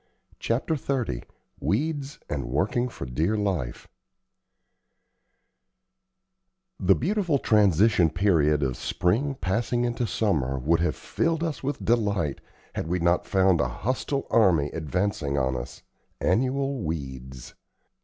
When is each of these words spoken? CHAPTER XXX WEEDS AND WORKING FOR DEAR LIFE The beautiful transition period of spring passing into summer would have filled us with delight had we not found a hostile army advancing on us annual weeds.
CHAPTER 0.39 0.73
XXX 0.73 1.25
WEEDS 1.59 2.17
AND 2.27 2.45
WORKING 2.45 2.89
FOR 2.89 3.05
DEAR 3.05 3.37
LIFE 3.37 3.87
The 6.79 6.95
beautiful 6.95 7.37
transition 7.37 8.09
period 8.09 8.63
of 8.63 8.77
spring 8.77 9.35
passing 9.35 9.85
into 9.85 10.07
summer 10.07 10.57
would 10.57 10.79
have 10.79 10.95
filled 10.95 11.43
us 11.43 11.61
with 11.61 11.85
delight 11.85 12.41
had 12.73 12.87
we 12.87 12.97
not 12.97 13.27
found 13.27 13.61
a 13.61 13.67
hostile 13.67 14.25
army 14.31 14.71
advancing 14.73 15.37
on 15.37 15.55
us 15.55 15.83
annual 16.19 16.81
weeds. 16.83 17.53